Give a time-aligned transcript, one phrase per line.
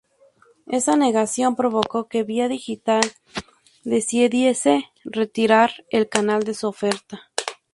[0.65, 3.03] Esa negación provocó que Vía Digital
[3.83, 7.29] decidiese retirar el canal de su oferta.